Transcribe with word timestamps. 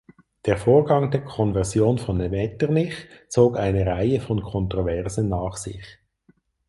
Der 0.47 0.57
Vorgang 0.57 1.11
der 1.11 1.23
Konversion 1.23 1.99
von 1.99 2.17
Metternich 2.17 3.07
zog 3.29 3.55
eine 3.55 3.85
Reihe 3.85 4.19
von 4.19 4.41
Kontroversen 4.41 5.29
nach 5.29 5.57
sich. 5.57 5.99